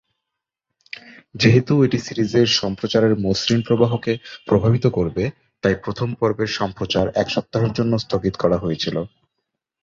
যেহেতু 1.35 1.73
এটি 1.83 1.97
সিরিজের 1.99 2.47
সম্প্রচারের 2.59 3.13
মসৃণ 3.19 3.59
প্রবাহকে 3.61 4.13
প্রভাবিত 4.47 4.85
করবে, 4.87 5.23
তাই 5.63 5.75
প্রথম 5.83 6.09
পর্বের 6.13 6.49
সম্প্রচার 6.59 7.05
এক 7.21 7.27
সপ্তাহের 7.29 7.71
জন্য 7.73 7.93
স্থগিত 7.97 8.35
করা 8.37 8.57
হয়েছিল। 8.57 8.97